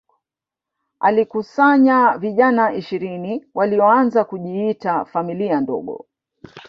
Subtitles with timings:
[0.99, 6.05] alikusanya vijana ishirini walioanza kujiita familia ndogo